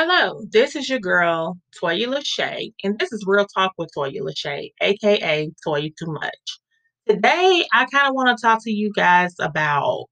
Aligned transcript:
Hello, 0.00 0.44
this 0.52 0.76
is 0.76 0.88
your 0.88 1.00
girl, 1.00 1.58
Toya 1.72 2.06
Lashay, 2.06 2.72
and 2.84 2.96
this 3.00 3.12
is 3.12 3.24
Real 3.26 3.46
Talk 3.46 3.72
with 3.78 3.90
Toya 3.98 4.20
Lashay, 4.20 4.70
aka 4.80 5.50
Toya 5.66 5.92
Too 5.98 6.12
Much. 6.12 6.60
Today, 7.08 7.66
I 7.72 7.84
kind 7.86 8.06
of 8.06 8.14
want 8.14 8.28
to 8.28 8.40
talk 8.40 8.62
to 8.62 8.70
you 8.70 8.92
guys 8.94 9.34
about 9.40 10.04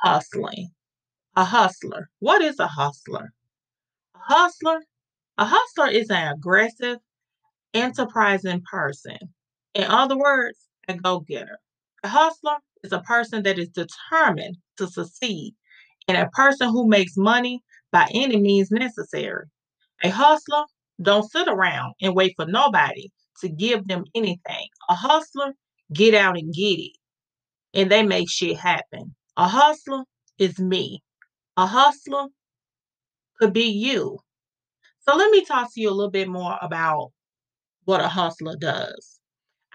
hustling. 0.00 0.70
A 1.34 1.44
hustler. 1.44 2.08
What 2.20 2.40
is 2.40 2.60
a 2.60 2.68
hustler? 2.68 3.32
A 4.14 4.18
hustler? 4.32 4.78
A 5.38 5.44
hustler 5.44 5.88
is 5.88 6.08
an 6.08 6.32
aggressive, 6.32 6.98
enterprising 7.74 8.62
person. 8.70 9.18
In 9.74 9.86
other 9.86 10.16
words, 10.16 10.68
a 10.86 10.94
go 10.94 11.18
getter. 11.18 11.58
A 12.04 12.08
hustler 12.08 12.58
is 12.84 12.92
a 12.92 13.00
person 13.00 13.42
that 13.42 13.58
is 13.58 13.70
determined 13.70 14.58
to 14.76 14.86
succeed 14.86 15.56
and 16.06 16.16
a 16.16 16.30
person 16.30 16.68
who 16.68 16.86
makes 16.86 17.16
money 17.16 17.64
by 17.96 18.06
any 18.12 18.36
means 18.36 18.70
necessary. 18.70 19.46
A 20.04 20.10
hustler 20.10 20.64
don't 21.00 21.30
sit 21.30 21.48
around 21.48 21.94
and 22.02 22.14
wait 22.14 22.34
for 22.36 22.44
nobody 22.44 23.10
to 23.40 23.48
give 23.48 23.88
them 23.88 24.04
anything. 24.14 24.68
A 24.90 24.94
hustler 24.94 25.54
get 25.94 26.12
out 26.12 26.36
and 26.36 26.52
get 26.52 26.78
it, 26.78 26.92
and 27.72 27.90
they 27.90 28.02
make 28.02 28.28
shit 28.28 28.58
happen. 28.58 29.14
A 29.38 29.48
hustler 29.48 30.04
is 30.36 30.58
me. 30.58 31.02
A 31.56 31.64
hustler 31.64 32.26
could 33.38 33.54
be 33.54 33.64
you. 33.64 34.18
So 35.08 35.16
let 35.16 35.30
me 35.30 35.46
talk 35.46 35.72
to 35.72 35.80
you 35.80 35.88
a 35.88 35.96
little 35.96 36.10
bit 36.10 36.28
more 36.28 36.58
about 36.60 37.12
what 37.86 38.02
a 38.02 38.08
hustler 38.08 38.56
does. 38.56 39.15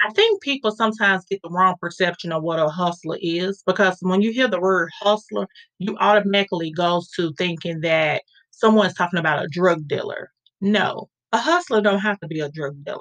I 0.03 0.11
think 0.13 0.41
people 0.41 0.71
sometimes 0.71 1.25
get 1.25 1.41
the 1.43 1.49
wrong 1.49 1.75
perception 1.79 2.31
of 2.31 2.43
what 2.43 2.59
a 2.59 2.69
hustler 2.69 3.17
is 3.21 3.63
because 3.65 3.97
when 4.01 4.21
you 4.21 4.31
hear 4.31 4.47
the 4.47 4.59
word 4.59 4.89
hustler, 4.99 5.47
you 5.79 5.95
automatically 5.99 6.71
goes 6.71 7.09
to 7.11 7.33
thinking 7.37 7.81
that 7.81 8.23
someone's 8.51 8.95
talking 8.95 9.19
about 9.19 9.43
a 9.43 9.47
drug 9.47 9.87
dealer. 9.87 10.31
No, 10.59 11.09
a 11.31 11.37
hustler 11.37 11.81
don't 11.81 11.99
have 11.99 12.19
to 12.21 12.27
be 12.27 12.39
a 12.39 12.49
drug 12.49 12.83
dealer, 12.83 12.99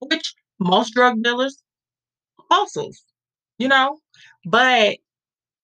which 0.00 0.34
most 0.58 0.94
drug 0.94 1.22
dealers 1.22 1.62
hustles, 2.50 3.02
you 3.58 3.68
know, 3.68 3.98
but 4.44 4.96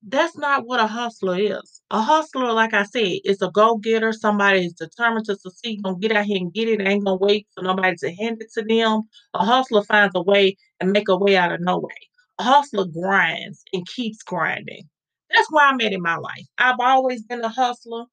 that's 0.08 0.36
not 0.36 0.66
what 0.66 0.80
a 0.80 0.86
hustler 0.86 1.38
is. 1.38 1.82
A 1.90 2.00
hustler, 2.00 2.52
like 2.52 2.72
I 2.72 2.84
said, 2.84 3.18
is 3.24 3.42
a 3.42 3.50
go-getter. 3.50 4.12
Somebody 4.12 4.64
is 4.64 4.72
determined 4.72 5.26
to 5.26 5.36
succeed, 5.36 5.82
gonna 5.82 5.98
get 5.98 6.12
out 6.12 6.24
here 6.24 6.38
and 6.38 6.52
get 6.52 6.68
it. 6.68 6.80
Ain't 6.80 7.04
gonna 7.04 7.16
wait 7.16 7.46
for 7.54 7.62
nobody 7.62 7.96
to 7.98 8.12
hand 8.14 8.38
it 8.40 8.50
to 8.54 8.62
them. 8.62 9.02
A 9.34 9.44
hustler 9.44 9.82
finds 9.82 10.14
a 10.14 10.22
way 10.22 10.56
and 10.80 10.92
make 10.92 11.08
a 11.08 11.16
way 11.18 11.36
out 11.36 11.52
of 11.52 11.60
no 11.60 11.78
way. 11.78 12.08
A 12.38 12.44
hustler 12.44 12.86
grinds 12.86 13.62
and 13.72 13.86
keeps 13.86 14.22
grinding. 14.22 14.88
That's 15.34 15.50
where 15.52 15.66
I'm 15.66 15.80
at 15.80 15.92
in 15.92 16.02
my 16.02 16.16
life. 16.16 16.46
I've 16.58 16.80
always 16.80 17.22
been 17.22 17.42
a 17.42 17.48
hustler, 17.48 18.06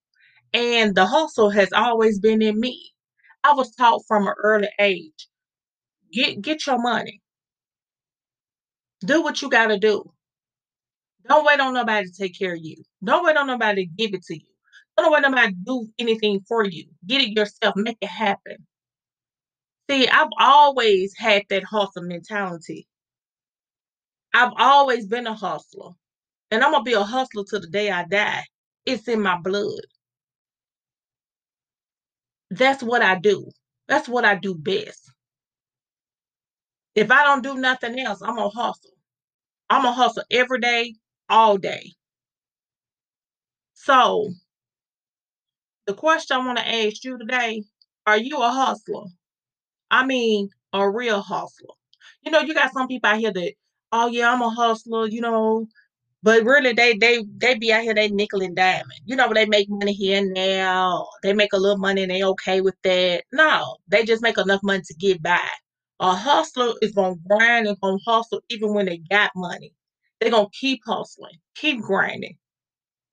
and 0.53 0.95
the 0.95 1.05
hustle 1.05 1.49
has 1.51 1.73
always 1.73 2.19
been 2.19 2.41
in 2.41 2.59
me. 2.59 2.91
I 3.43 3.53
was 3.53 3.75
taught 3.75 4.03
from 4.07 4.27
an 4.27 4.35
early 4.43 4.69
age, 4.79 5.29
get 6.13 6.41
get 6.41 6.67
your 6.67 6.81
money. 6.81 7.21
Do 9.05 9.23
what 9.23 9.41
you 9.41 9.49
gotta 9.49 9.79
do. 9.79 10.03
Don't 11.27 11.45
wait 11.45 11.59
on 11.59 11.73
nobody 11.73 12.07
to 12.07 12.13
take 12.13 12.37
care 12.37 12.53
of 12.53 12.59
you. 12.61 12.83
Don't 13.03 13.25
wait 13.25 13.37
on 13.37 13.47
nobody 13.47 13.85
to 13.85 13.91
give 13.97 14.13
it 14.13 14.23
to 14.25 14.35
you. 14.35 14.47
Don't 14.97 15.11
wait 15.13 15.23
on 15.25 15.31
nobody 15.31 15.53
to 15.53 15.59
do 15.65 15.87
anything 15.99 16.41
for 16.47 16.65
you. 16.65 16.85
Get 17.07 17.21
it 17.21 17.31
yourself. 17.37 17.75
Make 17.77 17.97
it 18.01 18.07
happen. 18.09 18.57
See, 19.89 20.07
I've 20.07 20.29
always 20.39 21.13
had 21.17 21.43
that 21.49 21.63
hustle 21.63 22.03
mentality. 22.03 22.87
I've 24.33 24.53
always 24.57 25.07
been 25.07 25.27
a 25.27 25.35
hustler. 25.35 25.91
And 26.51 26.63
I'm 26.63 26.71
gonna 26.71 26.83
be 26.83 26.93
a 26.93 27.03
hustler 27.03 27.43
to 27.49 27.59
the 27.59 27.67
day 27.67 27.91
I 27.91 28.05
die. 28.05 28.43
It's 28.85 29.07
in 29.07 29.21
my 29.21 29.37
blood. 29.37 29.81
That's 32.51 32.83
what 32.83 33.01
I 33.01 33.15
do. 33.19 33.49
That's 33.87 34.07
what 34.09 34.25
I 34.25 34.35
do 34.35 34.55
best. 34.55 35.11
If 36.95 37.11
I 37.11 37.23
don't 37.23 37.43
do 37.43 37.55
nothing 37.55 37.99
else, 37.99 38.21
I'm 38.21 38.35
gonna 38.35 38.49
hustle. 38.49 38.91
I'm 39.69 39.83
gonna 39.83 39.95
hustle 39.95 40.23
every 40.31 40.59
day, 40.59 40.95
all 41.29 41.57
day. 41.57 41.93
So, 43.73 44.29
the 45.87 45.93
question 45.93 46.37
I 46.37 46.45
want 46.45 46.59
to 46.59 46.67
ask 46.67 47.03
you 47.03 47.17
today 47.17 47.63
are 48.07 48.17
you 48.17 48.37
a 48.41 48.49
hustler? 48.51 49.05
I 49.91 50.05
mean, 50.05 50.49
a 50.73 50.89
real 50.89 51.21
hustler. 51.21 51.75
You 52.23 52.31
know, 52.31 52.41
you 52.41 52.53
got 52.53 52.73
some 52.73 52.87
people 52.87 53.09
out 53.09 53.19
here 53.19 53.31
that, 53.33 53.53
oh 53.91 54.07
yeah, 54.07 54.31
I'm 54.33 54.41
a 54.41 54.49
hustler, 54.49 55.07
you 55.07 55.21
know, 55.21 55.67
but 56.23 56.43
really 56.43 56.73
they 56.73 56.97
they 56.97 57.23
they 57.37 57.55
be 57.55 57.71
out 57.73 57.83
here 57.83 57.93
they 57.93 58.09
nickel 58.09 58.41
and 58.41 58.55
diamond. 58.55 59.01
You 59.05 59.15
know, 59.15 59.33
they 59.33 59.45
make 59.45 59.69
money 59.69 59.93
here 59.93 60.19
and 60.19 60.35
there. 60.35 60.89
They 61.23 61.33
make 61.33 61.53
a 61.53 61.57
little 61.57 61.77
money 61.77 62.03
and 62.03 62.11
they 62.11 62.23
okay 62.23 62.61
with 62.61 62.75
that. 62.83 63.23
No, 63.31 63.77
they 63.87 64.03
just 64.05 64.21
make 64.23 64.37
enough 64.37 64.61
money 64.63 64.83
to 64.85 64.93
get 64.95 65.23
by. 65.23 65.47
A 66.01 66.15
hustler 66.15 66.73
is 66.81 66.91
gonna 66.93 67.15
grind 67.29 67.67
and 67.67 67.79
gonna 67.81 67.99
hustle 68.05 68.41
even 68.49 68.73
when 68.73 68.87
they 68.87 68.97
got 69.09 69.31
money. 69.35 69.73
They're 70.19 70.31
gonna 70.31 70.49
keep 70.59 70.81
hustling, 70.85 71.37
keep 71.55 71.81
grinding, 71.81 72.37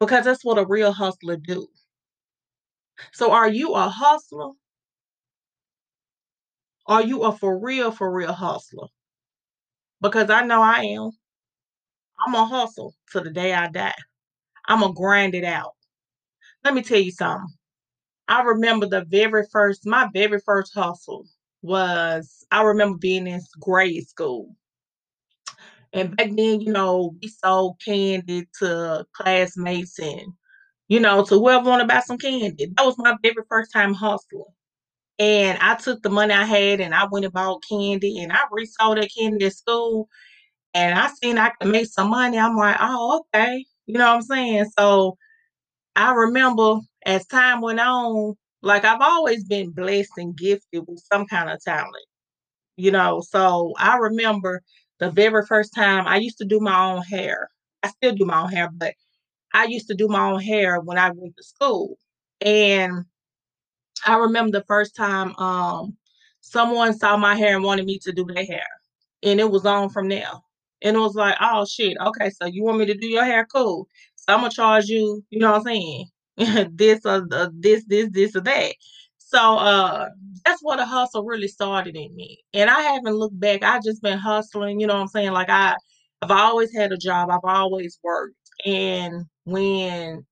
because 0.01 0.25
that's 0.27 0.45
what 0.45 0.59
a 0.59 0.67
real 0.67 0.93
hustler 0.93 1.37
do. 1.37 1.69
So 3.13 3.33
are 3.33 3.49
you 3.49 3.75
a 3.75 3.89
hustler? 3.89 4.53
Are 6.87 7.03
you 7.03 7.23
a 7.25 7.33
for 7.37 7.59
real, 7.59 7.91
for 7.93 8.13
real 8.13 8.33
hustler? 8.33 8.89
Because 10.01 10.31
I 10.31 10.45
know 10.47 10.63
I 10.63 10.81
am. 10.83 11.11
I'm 12.27 12.35
a 12.35 12.45
hustle 12.47 12.95
till 13.13 13.25
the 13.25 13.31
day 13.31 13.53
I 13.55 13.69
die. 13.69 13.95
I'm 14.67 14.81
gonna 14.81 14.95
grind 14.95 15.35
it 15.35 15.45
out. 15.45 15.73
Let 16.65 16.75
me 16.75 16.83
tell 16.83 17.01
you 17.01 17.13
something. 17.13 17.49
I 18.29 18.43
remember 18.43 18.87
the 18.87 19.05
very 19.07 19.47
first, 19.53 19.87
my 19.87 20.09
very 20.13 20.41
first 20.41 20.75
hustle 20.75 21.27
was 21.63 22.45
I 22.51 22.63
remember 22.63 22.99
being 22.99 23.27
in 23.27 23.41
grade 23.61 24.09
school. 24.09 24.55
And 25.93 26.17
back 26.17 26.29
then, 26.37 26.61
you 26.61 26.73
know, 26.73 27.15
we 27.23 27.29
sold 27.29 27.81
candy 27.85 28.47
to 28.61 29.07
classmates 29.15 29.99
and, 29.99 30.33
you 30.89 31.01
know, 31.01 31.25
to 31.25 31.35
whoever 31.37 31.69
wanted 31.69 31.85
to 31.85 31.89
buy 31.89 32.01
some 32.01 32.19
candy. 32.19 32.67
That 32.77 32.85
was 32.87 32.97
my 32.99 33.17
very 33.23 33.45
first 33.49 33.73
time 33.73 33.95
hustling. 33.95 34.45
And 35.19 35.59
I 35.61 35.77
took 35.77 36.03
the 36.03 36.11
money 36.11 36.35
I 36.35 36.45
had 36.45 36.81
and 36.81 36.95
I 36.95 37.07
went 37.11 37.25
and 37.25 37.35
bought 37.35 37.63
candy 37.69 38.21
and 38.21 38.33
I 38.33 38.41
resold 38.51 38.99
that 38.99 39.11
candy 39.17 39.47
at 39.47 39.55
school. 39.55 40.09
And 40.75 40.99
I 40.99 41.09
seen 41.09 41.39
I 41.39 41.51
could 41.51 41.71
make 41.71 41.87
some 41.87 42.11
money. 42.11 42.39
I'm 42.39 42.57
like, 42.57 42.77
oh, 42.81 43.23
okay. 43.35 43.65
You 43.87 43.99
know 43.99 44.09
what 44.09 44.17
I'm 44.17 44.23
saying? 44.23 44.71
So 44.79 45.17
I 45.97 46.13
remember 46.13 46.79
as 47.07 47.27
time 47.27 47.61
went 47.61 47.81
on, 47.81 48.35
like 48.63 48.85
I've 48.85 49.01
always 49.01 49.45
been 49.45 49.71
blessed 49.71 50.13
and 50.17 50.37
gifted 50.37 50.85
with 50.89 51.03
some 51.13 51.27
kind 51.27 51.51
of 51.51 51.63
talent, 51.63 52.07
you 52.77 52.91
know. 52.91 53.21
So 53.21 53.75
I 53.79 53.97
remember 53.99 54.63
the 55.01 55.11
very 55.11 55.45
first 55.47 55.75
time 55.75 56.07
I 56.07 56.17
used 56.19 56.39
to 56.39 56.45
do 56.45 56.61
my 56.61 56.93
own 56.93 57.03
hair. 57.03 57.49
I 57.83 57.89
still 57.89 58.15
do 58.15 58.25
my 58.25 58.43
own 58.43 58.51
hair, 58.51 58.71
but 58.73 58.95
I 59.55 59.65
used 59.67 59.89
to 59.89 59.95
do 59.95 60.09
my 60.09 60.31
own 60.31 60.41
hair 60.41 60.81
when 60.81 60.99
I 60.99 61.11
went 61.11 61.37
to 61.37 61.45
school. 61.45 61.97
And 62.41 63.05
I 64.07 64.17
remember 64.19 64.59
the 64.59 64.65
first 64.67 64.97
time 64.97 65.35
um 65.37 65.97
someone 66.41 66.97
saw 66.97 67.17
my 67.17 67.35
hair 67.35 67.57
and 67.57 67.65
wanted 67.65 67.87
me 67.87 67.99
to 68.01 68.13
do 68.13 68.25
their 68.25 68.45
hair. 68.45 68.67
And 69.23 69.41
it 69.41 69.51
was 69.51 69.65
on 69.65 69.89
from 69.91 70.09
there. 70.09 70.31
And 70.83 70.97
it 70.97 71.01
was 71.01 71.15
like, 71.15 71.37
oh 71.41 71.65
shit, 71.65 71.97
okay, 72.01 72.31
so 72.31 72.47
you 72.47 72.63
want 72.63 72.79
me 72.79 72.87
to 72.87 72.95
do 72.95 73.07
your 73.07 73.25
hair? 73.25 73.47
Cool. 73.53 73.89
So 74.17 74.35
I'm 74.35 74.41
gonna 74.41 74.51
charge 74.51 74.87
you, 74.87 75.25
you 75.31 75.39
know 75.39 75.53
what 75.53 75.59
I'm 75.59 75.65
saying? 75.65 76.07
this 76.73 77.01
or 77.07 77.27
this, 77.55 77.85
this, 77.87 78.09
this 78.11 78.37
or 78.37 78.41
that. 78.43 78.75
So 79.19 79.39
uh 79.57 80.09
that's 80.45 80.63
what 80.63 80.81
a 80.81 80.85
hustle 80.85 81.25
really 81.25 81.49
started 81.49 81.97
in 81.97 82.15
me. 82.15 82.41
And 82.53 82.71
I 82.71 82.81
haven't 82.83 83.15
looked 83.15 83.41
back. 83.41 83.63
I 83.63 83.81
just 83.85 84.03
been 84.03 84.19
hustling, 84.19 84.81
you 84.81 84.87
know 84.87 84.95
what 84.95 85.01
I'm 85.01 85.09
saying? 85.09 85.33
Like 85.33 85.51
I 85.51 85.75
I've 86.23 86.31
always 86.31 86.75
had 86.75 86.93
a 86.93 86.97
job. 86.97 87.31
I've 87.31 87.41
always 87.45 87.99
worked. 88.03 88.37
And 88.65 89.25
when 89.45 90.25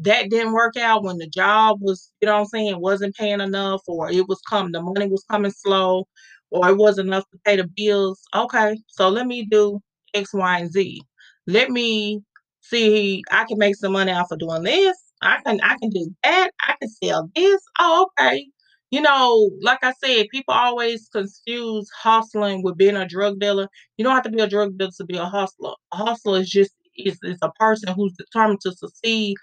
that 0.00 0.30
didn't 0.30 0.52
work 0.52 0.76
out 0.76 1.04
when 1.04 1.18
the 1.18 1.28
job 1.28 1.78
was, 1.80 2.10
you 2.20 2.26
know 2.26 2.34
what 2.34 2.40
I'm 2.40 2.46
saying, 2.46 2.80
wasn't 2.80 3.14
paying 3.16 3.40
enough 3.40 3.82
or 3.86 4.10
it 4.10 4.26
was 4.28 4.40
coming, 4.48 4.72
the 4.72 4.80
money 4.80 5.06
was 5.08 5.24
coming 5.30 5.50
slow 5.50 6.06
or 6.50 6.68
it 6.68 6.76
wasn't 6.76 7.08
enough 7.08 7.28
to 7.30 7.38
pay 7.44 7.56
the 7.56 7.68
bills. 7.76 8.20
Okay, 8.34 8.78
so 8.88 9.08
let 9.08 9.26
me 9.26 9.46
do 9.50 9.80
X, 10.14 10.32
Y, 10.34 10.58
and 10.58 10.72
Z. 10.72 11.02
Let 11.46 11.70
me 11.70 12.22
see 12.60 13.22
I 13.30 13.44
can 13.44 13.58
make 13.58 13.76
some 13.76 13.92
money 13.92 14.12
off 14.12 14.30
of 14.30 14.38
doing 14.38 14.62
this. 14.62 14.96
I 15.20 15.40
can 15.44 15.60
I 15.62 15.76
can 15.78 15.90
do 15.90 16.14
that. 16.22 16.50
I 16.66 16.74
can 16.80 16.88
sell 16.88 17.30
this. 17.34 17.60
Oh, 17.78 18.08
okay. 18.20 18.46
You 18.90 19.00
know, 19.00 19.50
like 19.62 19.78
I 19.82 19.92
said, 20.04 20.28
people 20.30 20.52
always 20.54 21.08
confuse 21.08 21.88
hustling 21.98 22.62
with 22.62 22.76
being 22.76 22.96
a 22.96 23.08
drug 23.08 23.40
dealer. 23.40 23.68
You 23.96 24.04
don't 24.04 24.14
have 24.14 24.24
to 24.24 24.30
be 24.30 24.40
a 24.42 24.46
drug 24.48 24.76
dealer 24.78 24.90
to 24.96 25.04
be 25.04 25.16
a 25.16 25.24
hustler. 25.24 25.72
A 25.92 25.96
hustler 25.96 26.40
is 26.40 26.50
just 26.50 26.72
is, 26.96 27.18
is 27.22 27.38
a 27.42 27.50
person 27.52 27.94
who's 27.94 28.12
determined 28.14 28.60
to 28.62 28.72
succeed 28.72 29.36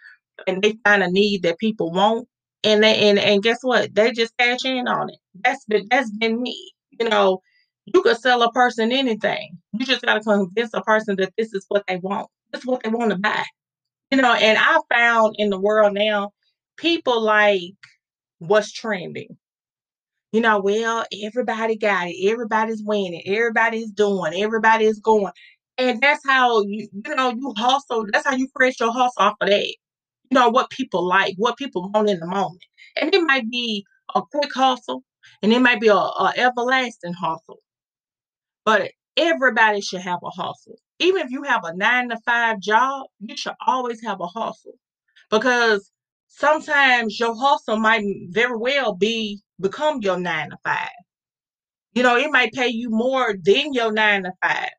and 0.47 0.61
they 0.61 0.77
find 0.83 1.03
a 1.03 1.09
need 1.11 1.43
that 1.43 1.59
people 1.59 1.91
want 1.91 2.27
and 2.63 2.83
they 2.83 3.09
and, 3.09 3.19
and 3.19 3.43
guess 3.43 3.59
what 3.61 3.93
they 3.95 4.11
just 4.11 4.37
cash 4.37 4.65
in 4.65 4.87
on 4.87 5.09
it 5.09 5.17
that's 5.43 5.65
been 5.65 5.87
that's 5.89 6.11
been 6.11 6.41
me 6.41 6.71
you 6.99 7.07
know 7.07 7.41
you 7.85 8.01
could 8.01 8.17
sell 8.17 8.41
a 8.43 8.51
person 8.51 8.91
anything 8.91 9.57
you 9.73 9.85
just 9.85 10.01
got 10.01 10.15
to 10.15 10.21
convince 10.21 10.73
a 10.73 10.81
person 10.81 11.15
that 11.17 11.33
this 11.37 11.53
is 11.53 11.65
what 11.69 11.83
they 11.87 11.97
want 11.97 12.27
this 12.51 12.61
is 12.61 12.67
what 12.67 12.83
they 12.83 12.89
want 12.89 13.11
to 13.11 13.17
buy 13.17 13.43
you 14.11 14.21
know 14.21 14.33
and 14.33 14.57
i 14.59 14.79
found 14.93 15.35
in 15.37 15.49
the 15.49 15.59
world 15.59 15.93
now 15.93 16.31
people 16.77 17.21
like 17.21 17.73
what's 18.39 18.71
trending. 18.71 19.37
You 20.31 20.41
know, 20.41 20.59
well, 20.59 21.05
everybody 21.23 21.75
got 21.75 22.07
it. 22.07 22.29
Everybody's 22.29 22.83
winning. 22.83 23.23
Everybody's 23.25 23.91
doing. 23.91 24.33
Everybody's 24.35 24.99
going. 24.99 25.33
And 25.77 26.01
that's 26.01 26.21
how 26.27 26.61
you, 26.63 26.87
you 27.05 27.15
know, 27.15 27.31
you 27.31 27.53
hustle. 27.57 28.05
That's 28.11 28.27
how 28.27 28.35
you 28.35 28.47
create 28.55 28.79
your 28.79 28.91
hustle 28.91 29.13
off 29.17 29.35
of 29.41 29.49
that. 29.49 29.75
You 30.29 30.39
know, 30.39 30.49
what 30.49 30.69
people 30.69 31.07
like, 31.07 31.33
what 31.37 31.57
people 31.57 31.89
want 31.89 32.09
in 32.09 32.19
the 32.19 32.27
moment. 32.27 32.63
And 32.95 33.13
it 33.13 33.21
might 33.21 33.49
be 33.49 33.85
a 34.15 34.21
quick 34.21 34.53
hustle 34.53 35.03
and 35.41 35.51
it 35.51 35.59
might 35.59 35.79
be 35.79 35.87
a, 35.87 35.95
a 35.95 36.33
everlasting 36.37 37.13
hustle. 37.13 37.61
But 38.65 38.91
everybody 39.17 39.81
should 39.81 40.01
have 40.01 40.19
a 40.23 40.29
hustle. 40.29 40.75
Even 40.99 41.21
if 41.21 41.31
you 41.31 41.43
have 41.43 41.63
a 41.63 41.75
nine 41.75 42.09
to 42.09 42.17
five 42.25 42.59
job, 42.59 43.07
you 43.19 43.35
should 43.35 43.55
always 43.65 44.03
have 44.03 44.19
a 44.21 44.27
hustle. 44.27 44.73
Because 45.31 45.91
sometimes 46.27 47.19
your 47.19 47.35
hustle 47.35 47.77
might 47.77 48.03
very 48.29 48.57
well 48.57 48.93
be 48.93 49.41
become 49.59 49.99
your 50.01 50.19
nine 50.19 50.51
to 50.51 50.57
five. 50.63 50.89
You 51.93 52.03
know, 52.03 52.17
it 52.17 52.31
might 52.31 52.53
pay 52.53 52.67
you 52.67 52.89
more 52.89 53.35
than 53.41 53.73
your 53.73 53.91
nine 53.91 54.23
to 54.23 54.31
five. 54.41 54.69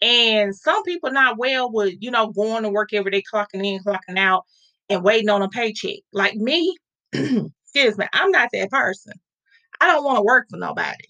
And 0.00 0.54
some 0.54 0.82
people 0.82 1.10
not 1.12 1.38
well 1.38 1.72
with, 1.72 1.94
you 2.00 2.10
know, 2.10 2.28
going 2.32 2.64
to 2.64 2.68
work 2.68 2.92
every 2.92 3.10
day, 3.10 3.22
clocking 3.32 3.64
in, 3.64 3.80
clocking 3.84 4.18
out, 4.18 4.44
and 4.92 5.04
waiting 5.04 5.28
on 5.28 5.42
a 5.42 5.48
paycheck. 5.48 5.98
Like 6.12 6.34
me, 6.34 6.76
excuse 7.12 7.98
me, 7.98 8.06
I'm 8.12 8.30
not 8.30 8.50
that 8.52 8.70
person. 8.70 9.14
I 9.80 9.86
don't 9.90 10.04
want 10.04 10.18
to 10.18 10.22
work 10.22 10.46
for 10.50 10.58
nobody. 10.58 11.04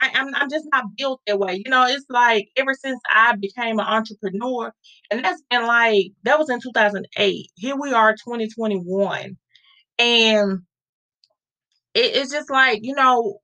I, 0.00 0.10
I'm 0.14 0.34
I'm 0.34 0.50
just 0.50 0.66
not 0.72 0.84
built 0.96 1.20
that 1.26 1.38
way. 1.38 1.62
You 1.64 1.70
know, 1.70 1.86
it's 1.86 2.06
like 2.08 2.48
ever 2.56 2.74
since 2.74 3.00
I 3.10 3.34
became 3.36 3.78
an 3.78 3.86
entrepreneur, 3.86 4.72
and 5.10 5.24
that's 5.24 5.42
been 5.50 5.66
like 5.66 6.12
that 6.22 6.38
was 6.38 6.50
in 6.50 6.60
2008. 6.60 7.50
Here 7.56 7.76
we 7.76 7.92
are, 7.92 8.12
2021, 8.12 9.36
and 9.98 10.58
it, 11.94 12.16
it's 12.16 12.32
just 12.32 12.50
like 12.50 12.80
you 12.82 12.94
know, 12.94 13.38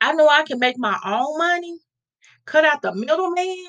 I 0.00 0.12
know 0.12 0.28
I 0.28 0.44
can 0.44 0.58
make 0.58 0.78
my 0.78 0.96
own 1.04 1.38
money, 1.38 1.78
cut 2.44 2.64
out 2.64 2.82
the 2.82 2.94
middleman, 2.94 3.66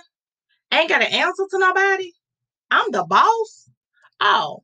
ain't 0.72 0.90
got 0.90 1.02
an 1.02 1.14
answer 1.14 1.44
to 1.50 1.60
nobody. 1.60 2.12
I'm 2.70 2.92
the 2.92 3.06
boss. 3.06 3.70
Oh, 4.20 4.62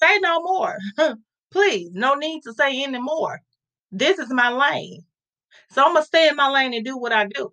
say 0.00 0.18
no 0.20 0.40
more, 0.42 0.76
please. 1.52 1.90
No 1.92 2.14
need 2.14 2.42
to 2.42 2.52
say 2.54 2.82
any 2.82 3.00
more. 3.00 3.40
This 3.92 4.18
is 4.18 4.30
my 4.32 4.50
lane, 4.50 5.02
so 5.70 5.84
I'm 5.84 5.94
gonna 5.94 6.04
stay 6.04 6.28
in 6.28 6.36
my 6.36 6.50
lane 6.50 6.74
and 6.74 6.84
do 6.84 6.96
what 6.98 7.12
I 7.12 7.26
do. 7.26 7.50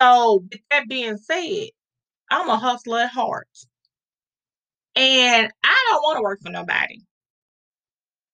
So, 0.00 0.44
with 0.50 0.60
that 0.70 0.88
being 0.88 1.18
said, 1.18 1.68
I'm 2.30 2.48
a 2.48 2.56
hustler 2.58 3.00
at 3.00 3.10
heart. 3.10 3.48
And 4.96 5.52
I 5.64 5.86
don't 5.90 6.02
wanna 6.02 6.22
work 6.22 6.40
for 6.42 6.50
nobody. 6.50 7.00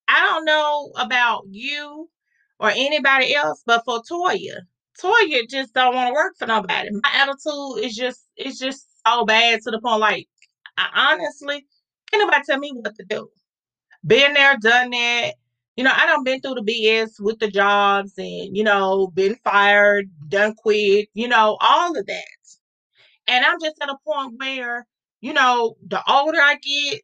I 0.08 0.20
don't 0.22 0.44
know 0.44 0.92
about 0.96 1.44
you 1.50 2.10
or 2.58 2.70
anybody 2.70 3.34
else, 3.34 3.62
but 3.66 3.84
for 3.84 4.02
Toya, 4.02 4.62
Toya 5.02 5.48
just 5.48 5.74
don't 5.74 5.94
wanna 5.94 6.12
work 6.12 6.34
for 6.38 6.46
nobody. 6.46 6.90
My 6.92 7.10
attitude 7.14 7.84
is 7.84 7.94
just 7.94 8.24
it's 8.36 8.58
just 8.58 8.86
so 9.06 9.24
bad 9.24 9.60
to 9.62 9.70
the 9.70 9.80
point 9.80 10.00
like 10.00 10.28
I 10.76 11.12
honestly 11.12 11.64
can't 12.10 12.22
nobody 12.22 12.44
tell 12.44 12.58
me 12.58 12.72
what 12.74 12.94
to 12.96 13.04
do. 13.08 13.28
Been 14.06 14.34
there, 14.34 14.56
done 14.60 14.90
that. 14.90 15.34
You 15.76 15.84
know, 15.84 15.92
I 15.94 16.06
don't 16.06 16.24
been 16.24 16.40
through 16.40 16.56
the 16.56 16.62
BS 16.62 17.20
with 17.20 17.38
the 17.38 17.48
jobs 17.50 18.14
and, 18.18 18.56
you 18.56 18.64
know, 18.64 19.08
been 19.08 19.36
fired, 19.44 20.10
done 20.28 20.54
quit, 20.54 21.08
you 21.14 21.28
know, 21.28 21.56
all 21.60 21.96
of 21.96 22.06
that. 22.06 22.24
And 23.28 23.44
I'm 23.44 23.60
just 23.60 23.76
at 23.82 23.88
a 23.90 23.96
point 24.06 24.34
where, 24.38 24.86
you 25.20 25.32
know, 25.32 25.76
the 25.86 26.02
older 26.10 26.38
I 26.40 26.56
get 26.56 27.02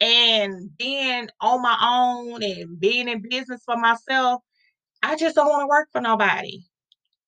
and 0.00 0.76
being 0.78 1.28
on 1.40 1.62
my 1.62 1.78
own 1.82 2.42
and 2.42 2.80
being 2.80 3.08
in 3.08 3.22
business 3.28 3.62
for 3.64 3.76
myself, 3.76 4.42
I 5.02 5.16
just 5.16 5.36
don't 5.36 5.48
want 5.48 5.62
to 5.64 5.68
work 5.68 5.88
for 5.92 6.00
nobody. 6.00 6.60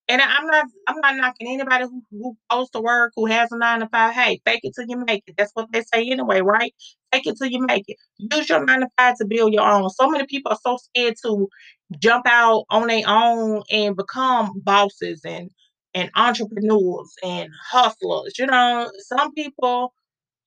And 0.09 0.21
I'm 0.21 0.45
not 0.47 0.65
I'm 0.87 0.99
not 1.01 1.15
knocking 1.15 1.47
anybody 1.47 1.85
who, 1.85 2.03
who 2.11 2.37
goes 2.51 2.69
to 2.71 2.81
work 2.81 3.13
who 3.15 3.25
has 3.27 3.51
a 3.51 3.57
nine 3.57 3.79
to 3.79 3.87
five. 3.87 4.13
Hey, 4.13 4.41
fake 4.45 4.61
it 4.63 4.73
till 4.75 4.87
you 4.87 4.97
make 5.05 5.23
it. 5.27 5.35
That's 5.37 5.51
what 5.53 5.71
they 5.71 5.81
say 5.81 6.09
anyway, 6.09 6.41
right? 6.41 6.73
Fake 7.11 7.27
it 7.27 7.37
till 7.37 7.47
you 7.49 7.65
make 7.65 7.85
it. 7.87 7.97
Use 8.17 8.49
your 8.49 8.65
nine 8.65 8.81
to 8.81 8.87
five 8.97 9.17
to 9.17 9.25
build 9.25 9.53
your 9.53 9.63
own. 9.67 9.89
So 9.91 10.09
many 10.09 10.25
people 10.27 10.51
are 10.51 10.59
so 10.61 10.77
scared 10.77 11.15
to 11.25 11.47
jump 11.99 12.25
out 12.27 12.65
on 12.69 12.87
their 12.87 13.03
own 13.07 13.63
and 13.71 13.95
become 13.95 14.51
bosses 14.63 15.21
and 15.25 15.49
and 15.95 16.09
entrepreneurs 16.15 17.13
and 17.23 17.49
hustlers. 17.71 18.33
You 18.37 18.47
know, 18.47 18.91
some 18.99 19.33
people 19.33 19.93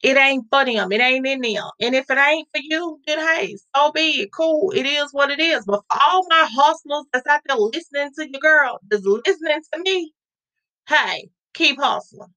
it 0.02 0.16
ain't 0.16 0.46
for 0.50 0.64
them. 0.64 0.92
It 0.92 1.00
ain't 1.00 1.26
in 1.26 1.40
them. 1.40 1.70
And 1.80 1.94
if 1.94 2.10
it 2.10 2.18
ain't 2.18 2.48
for 2.54 2.60
you, 2.62 3.00
then 3.06 3.18
hey, 3.18 3.56
so 3.74 3.92
be 3.92 4.22
it. 4.22 4.30
Cool. 4.36 4.72
It 4.72 4.86
is 4.86 5.08
what 5.12 5.30
it 5.30 5.40
is. 5.40 5.64
But 5.66 5.82
for 5.90 5.98
all 6.00 6.26
my 6.28 6.48
hustlers 6.50 7.04
that's 7.12 7.26
out 7.26 7.40
there 7.46 7.56
listening 7.56 8.12
to 8.16 8.30
your 8.30 8.40
girl, 8.40 8.78
that's 8.88 9.04
listening 9.04 9.62
to 9.74 9.80
me, 9.80 10.12
hey, 10.88 11.30
keep 11.54 11.78
hustling. 11.80 12.34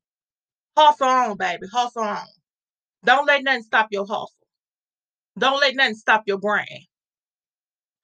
Hustle 0.78 1.08
on, 1.08 1.38
baby. 1.38 1.68
Hustle 1.72 2.04
on. 2.04 2.28
Don't 3.06 3.28
let 3.28 3.44
nothing 3.44 3.64
stop 3.64 3.88
your 3.92 4.06
hustle. 4.06 4.32
Don't 5.38 5.62
let 5.62 5.76
nothing 5.76 5.96
stop 5.96 6.24
your 6.28 6.40
grind. 6.40 6.68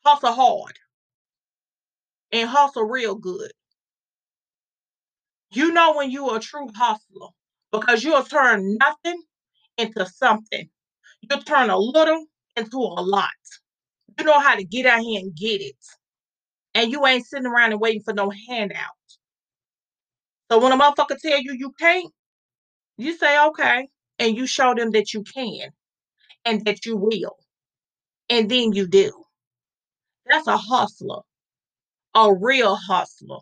Hustle 0.06 0.34
hard 0.34 0.80
and 2.32 2.50
hustle 2.50 2.84
real 2.86 3.16
good. 3.16 3.52
You 5.52 5.72
know 5.74 5.96
when 5.96 6.12
you're 6.12 6.38
a 6.38 6.40
true 6.40 6.68
hustler 6.76 7.30
because 7.72 8.04
you'll 8.04 8.24
turn 8.24 8.78
nothing 8.80 9.22
into 9.78 10.06
something. 10.06 10.70
You'll 11.22 11.42
turn 11.44 11.70
a 11.70 11.78
little 11.78 12.26
into 12.56 12.78
a 12.78 13.02
lot. 13.02 13.30
You 14.18 14.26
know 14.26 14.40
how 14.40 14.56
to 14.56 14.64
get 14.64 14.86
out 14.86 15.02
here 15.02 15.20
and 15.20 15.36
get 15.36 15.62
it. 15.62 15.76
And 16.74 16.92
you 16.92 17.06
ain't 17.06 17.26
sitting 17.26 17.48
around 17.48 17.72
and 17.72 17.82
waiting 17.82 18.02
for 18.04 18.14
no 18.14 18.32
handout. 18.50 18.80
So 20.52 20.60
when 20.60 20.72
a 20.72 20.78
motherfucker 20.78 21.18
tell 21.20 21.42
you 21.42 21.56
you 21.58 21.74
can't, 21.80 22.12
you 22.98 23.18
say 23.18 23.40
okay, 23.48 23.88
and 24.20 24.38
you 24.38 24.48
show 24.48 24.74
them 24.74 24.92
that 24.92 25.14
you 25.14 25.24
can 25.24 25.72
and 26.46 26.64
that 26.66 26.86
you 26.86 26.96
will, 26.96 27.36
and 28.30 28.50
then 28.50 28.74
you 28.74 28.88
do. 28.88 29.12
That's 30.28 30.48
a 30.48 30.58
hustler, 30.58 31.22
a 32.16 32.34
real 32.34 32.76
hustler, 32.76 33.40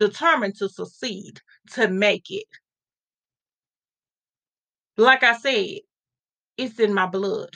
determined 0.00 0.56
to 0.56 0.68
succeed, 0.68 1.40
to 1.72 1.88
make 1.88 2.30
it. 2.30 2.46
Like 4.98 5.24
I 5.24 5.36
said, 5.38 5.78
it's 6.58 6.80
in 6.80 6.94
my 6.94 7.06
blood. 7.06 7.50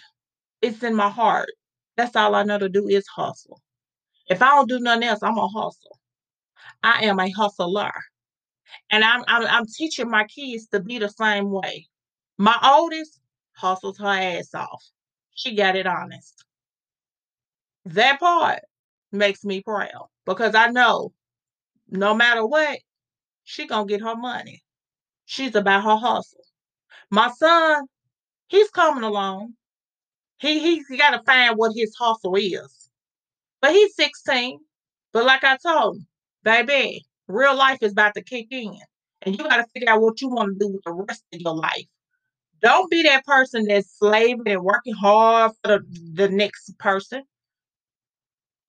It's 0.62 0.82
in 0.82 0.94
my 0.94 1.10
heart. 1.10 1.50
That's 1.96 2.16
all 2.16 2.34
I 2.34 2.44
know 2.44 2.58
to 2.58 2.68
do 2.68 2.88
is 2.88 3.06
hustle. 3.08 3.60
If 4.28 4.42
I 4.42 4.48
don't 4.50 4.68
do 4.68 4.80
nothing 4.80 5.04
else, 5.04 5.22
I'm 5.22 5.38
a 5.38 5.48
hustle. 5.48 5.98
I 6.82 7.04
am 7.06 7.20
a 7.20 7.30
hustler. 7.32 7.92
And 8.90 9.04
I'm, 9.04 9.24
I'm 9.28 9.46
I'm 9.46 9.66
teaching 9.66 10.10
my 10.10 10.24
kids 10.26 10.68
to 10.68 10.80
be 10.80 10.98
the 10.98 11.08
same 11.08 11.50
way. 11.50 11.88
My 12.38 12.56
oldest 12.64 13.20
hustles 13.54 13.98
her 13.98 14.06
ass 14.06 14.54
off. 14.54 14.82
She 15.34 15.54
got 15.56 15.76
it 15.76 15.86
honest. 15.86 16.44
That 17.86 18.20
part 18.20 18.60
makes 19.12 19.44
me 19.44 19.62
proud 19.62 20.08
because 20.26 20.54
I 20.54 20.68
know 20.68 21.12
no 21.88 22.14
matter 22.14 22.46
what, 22.46 22.78
she 23.44 23.66
gonna 23.66 23.86
get 23.86 24.02
her 24.02 24.16
money. 24.16 24.62
She's 25.26 25.54
about 25.56 25.84
her 25.84 25.96
hustle. 25.96 26.44
My 27.12 27.30
son, 27.30 27.84
he's 28.48 28.70
coming 28.70 29.04
along. 29.04 29.54
He 30.38 30.60
he's 30.60 30.86
got 30.98 31.10
to 31.10 31.22
find 31.24 31.56
what 31.56 31.72
his 31.76 31.94
hustle 31.98 32.36
is. 32.36 32.90
But 33.60 33.72
he's 33.72 33.94
16. 33.96 34.60
But 35.12 35.24
like 35.26 35.44
I 35.44 35.58
told 35.58 35.96
him, 35.96 36.06
baby, 36.44 37.04
real 37.28 37.56
life 37.56 37.78
is 37.82 37.92
about 37.92 38.14
to 38.14 38.22
kick 38.24 38.48
in. 38.50 38.78
And 39.22 39.38
you 39.38 39.44
got 39.44 39.58
to 39.58 39.66
figure 39.74 39.90
out 39.90 40.02
what 40.02 40.20
you 40.20 40.28
want 40.30 40.54
to 40.54 40.66
do 40.66 40.72
with 40.72 40.82
the 40.84 40.92
rest 40.92 41.24
of 41.34 41.40
your 41.40 41.56
life. 41.56 41.86
Don't 42.62 42.90
be 42.90 43.02
that 43.04 43.24
person 43.26 43.64
that's 43.66 43.98
slaving 43.98 44.48
and 44.48 44.62
working 44.64 44.94
hard 44.94 45.52
for 45.62 45.78
the, 45.78 45.86
the 46.14 46.28
next 46.28 46.78
person, 46.78 47.24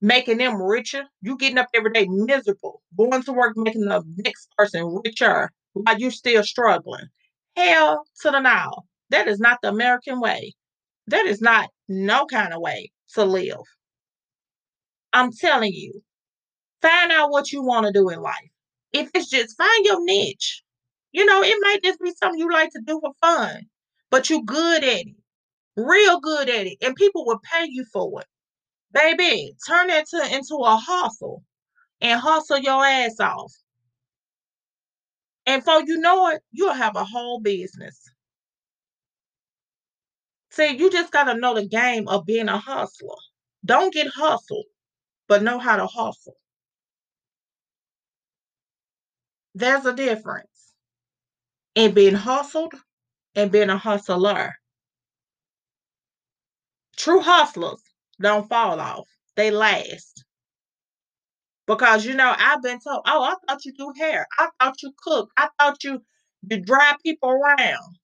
making 0.02 0.38
them 0.38 0.62
richer. 0.62 1.06
You 1.22 1.38
getting 1.38 1.58
up 1.60 1.70
every 1.74 1.92
day 1.94 2.08
miserable, 2.10 2.82
going 2.98 3.24
to 3.24 3.34
work, 3.34 3.58
making 3.58 3.86
the 3.86 4.04
next 4.18 4.50
person 4.58 5.02
richer 5.06 5.52
while 5.74 5.98
you're 5.98 6.12
still 6.12 6.44
struggling. 6.44 7.08
Hell 7.56 8.04
to 8.22 8.32
the 8.32 8.40
now. 8.40 8.84
That 9.10 9.28
is 9.28 9.40
not 9.40 9.60
the 9.62 9.70
American 9.70 10.20
way. 10.20 10.54
That 11.08 11.26
is 11.26 11.42
not 11.42 11.70
no 11.88 12.26
kind 12.26 12.54
of 12.54 12.62
way 12.62 12.92
to 13.14 13.26
live. 13.26 13.62
I'm 15.14 15.32
telling 15.32 15.74
you, 15.74 16.02
find 16.82 17.12
out 17.12 17.30
what 17.32 17.52
you 17.52 17.62
want 17.64 17.86
to 17.86 17.92
do 17.94 18.10
in 18.10 18.22
life. 18.22 18.50
If 18.92 19.10
it's 19.14 19.30
just 19.30 19.58
find 19.58 19.86
your 19.86 20.04
niche, 20.04 20.64
you 21.12 21.26
know, 21.26 21.44
it 21.44 21.58
might 21.62 21.84
just 21.84 22.00
be 22.00 22.14
something 22.16 22.40
you 22.40 22.52
like 22.52 22.72
to 22.72 22.82
do 22.86 23.00
for 23.00 23.12
fun, 23.22 23.62
but 24.10 24.30
you're 24.30 24.42
good 24.42 24.84
at 24.84 25.08
it, 25.08 25.16
real 25.78 26.20
good 26.20 26.50
at 26.50 26.66
it, 26.68 26.78
and 26.82 26.96
people 26.96 27.26
will 27.26 27.40
pay 27.52 27.68
you 27.70 27.86
for 27.94 28.22
it. 28.22 28.28
Baby, 28.94 29.56
turn 29.68 29.88
that 29.88 30.08
to, 30.10 30.36
into 30.36 30.56
a 30.56 30.78
hustle 30.78 31.44
and 32.02 32.20
hustle 32.20 32.60
your 32.60 32.84
ass 32.86 33.20
off. 33.20 33.54
And 35.48 35.64
before 35.64 35.84
you 35.86 36.00
know 36.00 36.30
it, 36.30 36.42
you'll 36.52 36.74
have 36.74 36.96
a 36.96 37.06
whole 37.06 37.40
business. 37.42 38.00
See, 40.52 40.78
you 40.78 40.92
just 40.92 41.12
got 41.12 41.26
to 41.26 41.36
know 41.36 41.56
the 41.56 41.68
game 41.68 42.08
of 42.08 42.26
being 42.26 42.50
a 42.50 42.58
hustler. 42.60 43.16
Don't 43.66 43.94
get 43.94 44.08
hustled. 44.08 44.66
but 45.30 45.44
know 45.44 45.60
how 45.60 45.78
to 45.78 45.88
hustle. 45.88 46.38
There's 49.56 49.86
a 49.86 49.94
difference 49.94 50.74
in 51.76 51.94
being 51.94 52.16
hustled 52.16 52.74
and 53.36 53.52
being 53.52 53.70
a 53.70 53.78
hustler. 53.78 54.54
True 56.98 57.22
hustlers 57.22 57.82
don't 58.22 58.50
fall 58.50 58.80
off, 58.80 59.08
they 59.36 59.52
last. 59.52 60.26
Because 61.76 62.06
you 62.06 62.14
know, 62.16 62.36
I've 62.38 62.62
been 62.62 62.80
told, 62.80 63.02
oh, 63.08 63.24
I 63.24 63.36
thought 63.48 63.66
you 63.66 63.74
do 63.74 63.94
hair. 63.98 64.28
I 64.38 64.50
thought 64.60 64.82
you 64.84 64.94
cook. 65.04 65.32
I 65.38 65.50
thought 65.60 65.84
you 65.84 66.02
you 66.50 66.62
drive 66.62 66.98
people 67.04 67.30
around. 67.30 67.98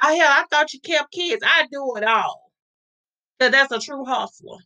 I 0.00 0.14
hell, 0.14 0.30
I 0.32 0.44
thought 0.50 0.72
you 0.74 0.80
kept 0.80 1.12
kids. 1.12 1.42
I 1.46 1.66
do 1.70 1.96
it 1.96 2.04
all. 2.04 2.50
So 3.40 3.48
that's 3.50 3.72
a 3.72 3.78
true 3.80 4.04
hustler. 4.04 4.58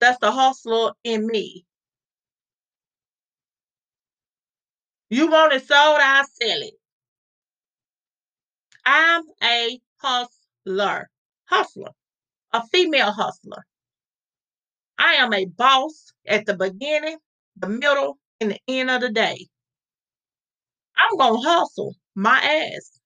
That's 0.00 0.18
the 0.20 0.32
hustler 0.32 0.92
in 1.04 1.26
me. 1.26 1.66
You 5.10 5.30
want 5.30 5.52
it 5.52 5.66
sold, 5.66 5.98
I 6.00 6.24
sell 6.24 6.62
it. 6.62 6.74
I'm 8.84 9.24
a 9.42 9.80
hustler. 9.98 11.10
Hustler. 11.46 11.90
A 12.52 12.66
female 12.68 13.12
hustler. 13.12 13.66
I 14.98 15.14
am 15.14 15.32
a 15.34 15.46
boss 15.46 16.12
at 16.26 16.46
the 16.46 16.54
beginning, 16.54 17.18
the 17.56 17.68
middle, 17.68 18.18
and 18.40 18.52
the 18.52 18.58
end 18.68 18.90
of 18.90 19.00
the 19.00 19.10
day. 19.10 19.46
I'm 20.96 21.16
gonna 21.18 21.40
hustle 21.40 21.94
my 22.14 22.38
ass 22.38 23.00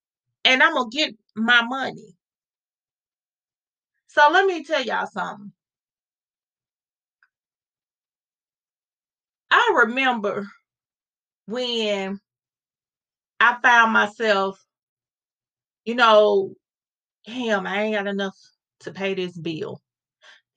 and 0.45 0.63
I'm 0.63 0.75
gonna 0.75 0.89
get 0.91 1.15
my 1.35 1.63
money. 1.63 2.17
So 4.09 4.29
let 4.33 4.47
me 4.47 4.65
tell 4.65 4.83
y'all 4.83 5.07
something. 5.07 5.53
I 9.51 9.85
remember 9.85 10.47
when 11.47 12.19
I 13.41 13.57
found 13.63 13.93
myself, 13.93 14.59
you 15.85 15.95
know, 15.95 16.55
damn, 17.27 17.67
I 17.67 17.83
ain't 17.83 17.97
got 17.97 18.07
enough 18.07 18.37
to 18.81 18.93
pay 18.93 19.15
this 19.15 19.37
bill. 19.37 19.81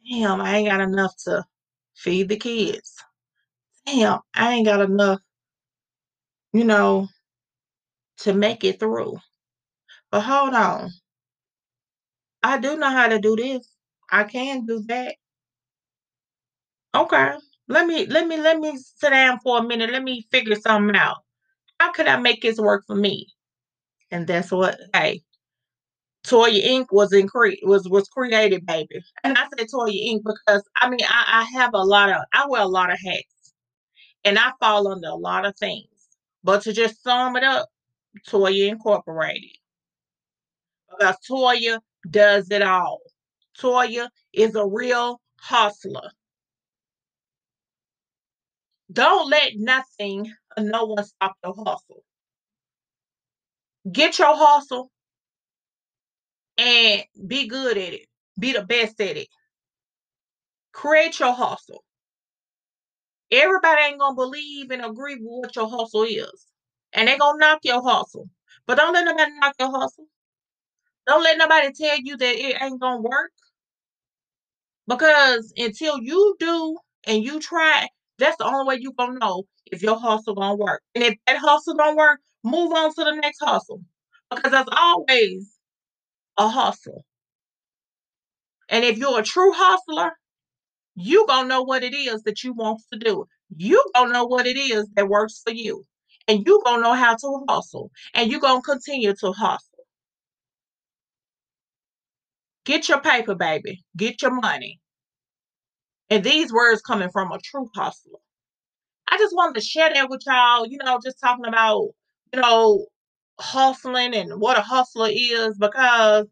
Damn, 0.10 0.42
I 0.42 0.58
ain't 0.58 0.70
got 0.70 0.82
enough 0.82 1.14
to 1.26 1.44
feed 1.96 2.30
the 2.30 2.38
kids. 2.38 2.96
Damn, 3.94 4.20
I 4.36 4.54
ain't 4.56 4.66
got 4.68 4.82
enough, 4.82 5.20
you 6.54 6.64
know, 6.66 7.08
to 8.20 8.34
make 8.34 8.64
it 8.64 8.80
through. 8.80 9.18
But 10.12 10.22
hold 10.22 10.54
on. 10.56 10.92
I 12.44 12.60
do 12.60 12.78
know 12.78 12.90
how 12.90 13.08
to 13.08 13.20
do 13.20 13.36
this. 13.36 13.68
I 14.12 14.24
can 14.26 14.66
do 14.66 14.82
that. 14.88 15.16
Okay. 16.96 17.32
Let 17.70 17.88
me 17.88 18.06
let 18.08 18.28
me 18.28 18.38
let 18.38 18.60
me 18.60 18.78
sit 18.78 19.12
down 19.12 19.40
for 19.44 19.60
a 19.60 19.64
minute. 19.64 19.92
Let 19.92 20.04
me 20.04 20.26
figure 20.32 20.56
something 20.56 20.96
out. 20.96 21.18
How 21.80 21.92
could 21.94 22.08
I 22.08 22.18
make 22.18 22.42
this 22.42 22.60
work 22.60 22.84
for 22.88 22.96
me? 22.96 23.28
And 24.12 24.28
that's 24.28 24.52
what 24.52 24.80
hey, 24.94 25.24
Toya 26.26 26.64
Inc. 26.66 26.88
was 26.92 27.14
in 27.14 27.28
cre- 27.28 27.62
was 27.64 27.90
was 27.90 28.08
created, 28.10 28.66
baby. 28.66 29.02
And 29.24 29.38
I 29.38 29.44
said 29.58 29.68
Toya 29.74 29.94
Inc. 30.10 30.22
because 30.26 30.64
I 30.82 30.90
mean 30.90 31.02
I, 31.10 31.42
I 31.44 31.60
have 31.60 31.72
a 31.74 31.84
lot 31.84 32.10
of 32.10 32.18
I 32.34 32.46
wear 32.50 32.62
a 32.64 32.68
lot 32.68 32.92
of 32.92 33.00
hats, 33.06 33.36
and 34.24 34.38
I 34.38 34.52
fall 34.60 34.88
under 34.88 35.10
a 35.10 35.16
lot 35.16 35.46
of 35.46 35.56
things. 35.58 35.88
But 36.44 36.64
to 36.64 36.74
just 36.74 37.04
sum 37.04 37.36
it 37.36 37.44
up, 37.44 37.70
Toya 38.28 38.70
Incorporated, 38.70 39.58
because 40.90 41.16
Toya 41.30 41.80
does 42.10 42.50
it 42.52 42.62
all. 42.62 43.02
Toya 43.60 44.10
is 44.34 44.56
a 44.56 44.66
real 44.66 45.20
hustler. 45.40 46.10
Don't 48.92 49.30
let 49.30 49.54
nothing 49.56 50.32
or 50.58 50.64
no 50.64 50.86
one 50.86 51.04
stop 51.04 51.36
your 51.44 51.54
hustle. 51.56 52.04
Get 53.92 54.18
your 54.20 54.36
hustle 54.36 54.92
and 56.58 57.04
be 57.28 57.48
good 57.48 57.78
at 57.78 57.94
it. 57.94 58.08
Be 58.40 58.54
the 58.54 58.64
best 58.64 59.00
at 59.02 59.18
it. 59.18 59.28
Create 60.72 61.20
your 61.20 61.34
hustle. 61.34 61.84
Everybody 63.32 63.82
ain't 63.84 64.00
gonna 64.00 64.16
believe 64.16 64.72
and 64.72 64.86
agree 64.86 65.16
with 65.16 65.24
what 65.26 65.56
your 65.56 65.70
hustle 65.70 66.04
is. 66.04 66.48
And 66.94 67.08
they 67.08 67.18
gonna 67.18 67.38
knock 67.40 67.60
your 67.64 67.82
hustle. 67.84 68.30
But 68.68 68.78
don't 68.78 68.94
let 68.94 69.06
nobody 69.06 69.32
knock 69.40 69.56
your 69.60 69.72
hustle. 69.72 70.06
Don't 71.08 71.24
let 71.24 71.38
nobody 71.38 71.72
tell 71.74 71.98
you 72.00 72.18
that 72.18 72.36
it 72.36 72.62
ain't 72.62 72.80
gonna 72.82 73.02
work. 73.02 73.32
Because 74.88 75.54
until 75.58 76.00
you 76.00 76.36
do 76.40 76.78
and 77.06 77.24
you 77.24 77.40
try, 77.40 77.88
that's 78.18 78.38
the 78.38 78.46
only 78.46 78.68
way 78.68 78.82
you 78.82 78.94
gonna 78.94 79.20
know 79.20 79.44
if 79.68 79.84
your 79.84 80.00
hustle 80.00 80.36
gonna 80.36 80.56
work. 80.56 80.82
And 80.96 81.04
if 81.04 81.16
that 81.28 81.38
hustle 81.38 81.76
don't 81.76 81.96
work, 81.98 82.20
move 82.44 82.72
on 82.74 82.94
to 82.96 83.04
the 83.04 83.16
next 83.16 83.40
hustle. 83.42 83.82
Because 84.30 84.52
there's 84.52 84.68
always 84.72 85.56
a 86.38 86.48
hustle. 86.48 87.06
And 88.70 88.86
if 88.86 88.98
you're 88.98 89.20
a 89.20 89.24
true 89.24 89.52
hustler, 89.54 90.12
you 91.00 91.26
gonna 91.28 91.48
know 91.48 91.62
what 91.62 91.84
it 91.84 91.94
is 91.94 92.24
that 92.24 92.44
you 92.44 92.54
want 92.54 92.82
to 92.92 93.00
do. 93.00 93.26
You 93.56 93.84
gonna 93.96 94.12
know 94.14 94.26
what 94.26 94.46
it 94.46 94.58
is 94.58 94.88
that 94.96 95.08
works 95.08 95.42
for 95.46 95.54
you. 95.54 95.86
And 96.28 96.46
you 96.46 96.62
gonna 96.66 96.84
know 96.84 96.94
how 96.94 97.16
to 97.16 97.46
hustle. 97.48 97.92
And 98.14 98.32
you 98.32 98.40
gonna 98.40 98.62
continue 98.62 99.14
to 99.16 99.32
hustle. 99.32 99.86
Get 102.66 102.90
your 102.90 103.02
paper, 103.02 103.36
baby. 103.36 103.84
Get 103.98 104.22
your 104.22 104.32
money. 104.32 104.80
And 106.10 106.24
these 106.24 106.52
words 106.52 106.82
coming 106.82 107.10
from 107.10 107.32
a 107.32 107.40
true 107.40 107.70
hustler. 107.76 108.20
I 109.08 109.18
just 109.18 109.36
wanted 109.36 109.56
to 109.56 109.66
share 109.66 109.92
that 109.94 110.10
with 110.10 110.22
y'all, 110.26 110.68
you 110.68 110.78
know, 110.84 111.00
just 111.04 111.20
talking 111.20 111.46
about, 111.46 111.90
you 112.34 112.42
know, 112.42 112.86
hustling 113.40 114.14
and 114.14 114.40
what 114.40 114.58
a 114.58 114.62
hustler 114.62 115.10
is 115.12 115.58
because 115.58 116.28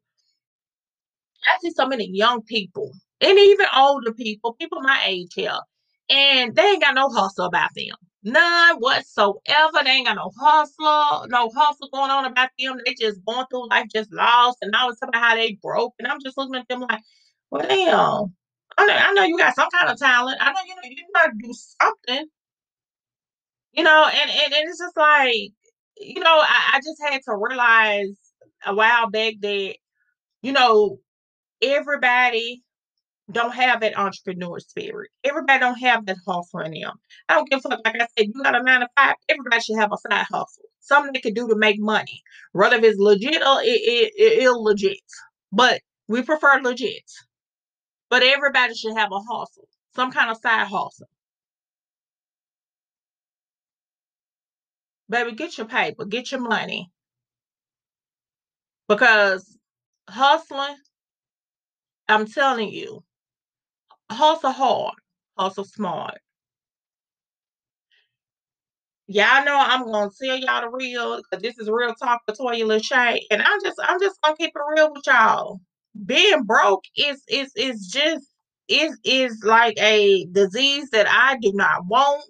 I 1.46 1.58
see 1.62 1.72
so 1.72 1.88
many 1.88 2.10
young 2.12 2.42
people 2.44 2.92
and 3.22 3.40
even 3.40 3.66
older 3.76 4.14
people, 4.14 4.54
people 4.54 4.82
my 4.82 5.04
age 5.08 5.34
here, 5.36 5.60
and 6.10 6.56
they 6.56 6.64
ain't 6.64 6.82
got 6.82 6.96
no 6.96 7.10
hustle 7.10 7.46
about 7.46 7.74
them. 7.76 7.96
None 8.24 8.78
whatsoever. 8.78 9.80
They 9.84 9.92
ain't 9.92 10.08
got 10.08 10.16
no 10.16 10.32
hustle, 10.38 11.28
no 11.30 11.50
hustle 11.56 11.90
going 11.94 12.12
on 12.12 12.26
about 12.26 12.50
them. 12.60 12.80
They 12.86 12.94
just 12.94 13.24
going 13.26 13.46
through 13.50 13.70
life 13.70 13.88
just 13.94 14.12
lost. 14.12 14.58
And 14.62 14.76
I 14.76 14.86
was 14.86 15.00
talking 15.00 15.16
about 15.16 15.30
how 15.30 15.36
they 15.36 15.58
broke. 15.62 15.94
And 15.98 16.08
I'm 16.08 16.20
just 16.22 16.38
looking 16.38 16.56
at 16.56 16.68
them 16.68 16.82
like, 16.82 17.02
well, 17.52 17.66
damn. 17.66 18.34
I 18.78 18.86
know, 18.86 18.94
I 18.94 19.14
know 19.14 19.24
you 19.24 19.38
got 19.38 19.56
some 19.56 19.70
kind 19.72 19.90
of 19.90 19.98
talent. 19.98 20.38
I 20.42 20.52
know 20.52 20.60
you 20.68 20.76
know 20.76 20.82
you 20.84 21.08
gotta 21.14 21.32
do 21.42 21.54
something. 21.54 22.28
You 23.72 23.84
know, 23.84 24.08
and, 24.08 24.30
and, 24.30 24.54
and 24.54 24.70
it's 24.70 24.80
just 24.80 24.98
like, 24.98 25.52
you 25.98 26.20
know, 26.20 26.40
I, 26.42 26.72
I 26.74 26.80
just 26.84 27.02
had 27.02 27.22
to 27.24 27.38
realize 27.38 28.18
a 28.66 28.76
while 28.76 29.10
back 29.10 29.36
that, 29.42 29.76
you 30.42 30.52
know, 30.52 31.00
everybody 31.62 32.64
don't 33.32 33.54
have 33.54 33.82
that 33.82 33.98
entrepreneur 33.98 34.60
spirit. 34.60 35.12
Everybody 35.24 35.60
don't 35.60 35.80
have 35.80 36.06
that 36.06 36.18
hustle 36.28 36.62
in 36.62 36.74
them. 36.80 36.94
I 37.28 37.36
don't 37.36 37.50
give 37.50 37.60
a 37.66 37.70
fuck. 37.70 37.82
Like 37.84 37.96
I 37.96 38.08
said, 38.18 38.28
you 38.34 38.44
got 38.44 38.56
a 38.56 38.64
nine 38.64 38.82
to 38.82 38.88
five. 38.98 39.16
Everybody 39.30 39.62
should 39.62 39.78
have 39.80 39.92
a 39.92 39.98
side 39.98 40.26
hustle, 40.30 40.64
something 40.80 41.14
they 41.14 41.20
can 41.20 41.34
do 41.34 41.48
to 41.48 41.56
make 41.56 41.80
money, 41.80 42.22
whether 42.54 42.78
it's 42.78 43.00
legit 43.00 43.42
or 43.42 43.62
it, 43.62 43.68
it, 43.68 44.14
it, 44.16 44.44
illegit. 44.44 44.98
But 45.52 45.82
we 46.08 46.22
prefer 46.22 46.62
legit. 46.62 47.04
But 48.10 48.24
everybody 48.24 48.74
should 48.76 48.98
have 48.98 49.12
a 49.12 49.20
hustle, 49.20 49.68
some 49.96 50.12
kind 50.12 50.32
of 50.32 50.38
side 50.38 50.68
hustle. 50.68 51.08
Baby, 55.10 55.34
get 55.34 55.58
your 55.58 55.68
paper, 55.68 56.06
get 56.06 56.32
your 56.32 56.42
money. 56.42 56.92
Because 58.88 59.58
hustling, 60.10 60.78
I'm 62.10 62.28
telling 62.28 62.70
you, 62.72 63.04
hustle 64.12 64.52
hard, 64.52 64.96
hustle 65.38 65.66
smart. 65.66 66.20
Y'all 69.08 69.46
know 69.46 69.58
I'm 69.60 69.86
gonna 69.92 70.12
tell 70.22 70.38
y'all 70.38 70.62
the 70.62 70.70
real 70.70 71.18
because 71.18 71.42
this 71.44 71.58
is 71.60 71.70
real 71.70 71.94
talk 71.96 72.22
with 72.28 72.38
Toya 72.38 72.64
Lashay. 72.66 73.20
And 73.32 73.42
I'm 73.42 73.62
just 73.64 73.80
I'm 73.84 74.00
just 74.02 74.20
gonna 74.22 74.38
keep 74.38 74.52
it 74.56 74.62
real 74.78 74.92
with 74.94 75.04
y'all. 75.08 75.60
Being 76.06 76.44
broke 76.44 76.86
is 76.98 77.22
is 77.30 77.52
is 77.58 77.88
just 77.88 78.26
is 78.70 78.98
is 79.06 79.44
like 79.46 79.78
a 79.80 80.26
disease 80.32 80.90
that 80.92 81.08
I 81.10 81.38
do 81.42 81.52
not 81.54 81.86
want. 81.88 82.24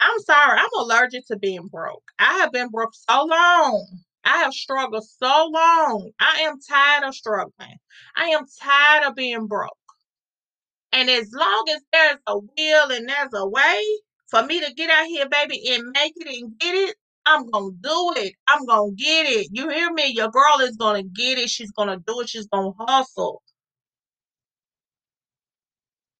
I'm 0.00 0.20
sorry, 0.20 0.58
I'm 0.60 0.70
allergic 0.80 1.26
to 1.28 1.38
being 1.38 1.68
broke. 1.68 2.04
I 2.20 2.38
have 2.40 2.52
been 2.52 2.70
broke 2.70 2.94
so 2.94 3.24
long. 3.26 4.00
I 4.24 4.38
have 4.38 4.54
struggled 4.54 5.04
so 5.06 5.48
long. 5.52 6.12
I 6.20 6.42
am 6.42 6.60
tired 6.60 7.08
of 7.08 7.16
struggling. 7.16 7.78
I 8.16 8.26
am 8.30 8.44
tired 8.62 9.08
of 9.08 9.16
being 9.16 9.48
broke. 9.48 9.78
And 10.92 11.10
as 11.10 11.32
long 11.32 11.66
as 11.74 11.82
there's 11.92 12.18
a 12.26 12.38
will 12.38 12.90
and 12.92 13.08
there's 13.08 13.34
a 13.34 13.48
way 13.48 13.84
for 14.30 14.42
me 14.44 14.60
to 14.60 14.74
get 14.74 14.90
out 14.90 15.06
here, 15.06 15.28
baby, 15.28 15.62
and 15.72 15.90
make 15.92 16.14
it 16.16 16.28
and 16.28 16.58
get 16.58 16.74
it, 16.74 16.96
I'm 17.26 17.48
gonna 17.50 17.72
do 17.80 18.12
it. 18.16 18.34
I'm 18.48 18.66
gonna 18.66 18.92
get 18.92 19.26
it. 19.26 19.48
You 19.52 19.68
hear 19.68 19.92
me? 19.92 20.08
Your 20.08 20.30
girl 20.30 20.60
is 20.62 20.76
gonna 20.76 21.02
get 21.04 21.38
it. 21.38 21.50
She's 21.50 21.70
gonna 21.72 21.98
do 22.06 22.20
it. 22.20 22.28
She's 22.30 22.48
gonna 22.48 22.72
hustle. 22.78 23.42